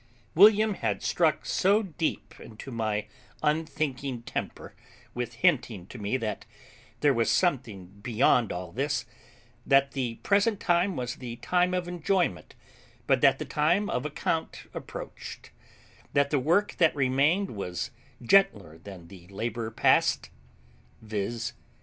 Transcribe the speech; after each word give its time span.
William 0.33 0.73
had 0.73 1.03
struck 1.03 1.45
so 1.45 1.83
deep 1.83 2.33
into 2.39 2.71
my 2.71 3.05
unthinking 3.43 4.23
temper 4.23 4.73
with 5.13 5.33
hinting 5.33 5.85
to 5.85 5.99
me 5.99 6.17
that 6.17 6.43
there 7.01 7.13
was 7.13 7.29
something 7.29 7.85
beyond 8.01 8.51
all 8.51 8.71
this; 8.71 9.05
that 9.63 9.91
the 9.91 10.15
present 10.23 10.59
time 10.59 10.95
was 10.95 11.17
the 11.17 11.35
time 11.35 11.75
of 11.75 11.87
enjoyment, 11.87 12.55
but 13.05 13.21
that 13.21 13.37
the 13.37 13.45
time 13.45 13.91
of 13.91 14.03
account 14.03 14.63
approached; 14.73 15.51
that 16.13 16.31
the 16.31 16.39
work 16.39 16.77
that 16.79 16.95
remained 16.95 17.51
was 17.51 17.91
gentler 18.23 18.79
than 18.79 19.07
the 19.07 19.27
labour 19.27 19.69
past, 19.69 20.31
viz. 21.03 21.53